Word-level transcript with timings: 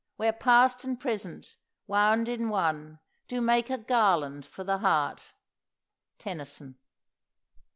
Where 0.17 0.33
past 0.33 0.83
and 0.83 0.99
present, 0.99 1.57
wound 1.85 2.27
in 2.27 2.49
one, 2.49 2.97
Do 3.27 3.39
make 3.39 3.69
a 3.69 3.77
garland 3.77 4.47
for 4.47 4.63
the 4.63 4.79
heart." 4.79 5.33
TENNYSON. 6.17 6.79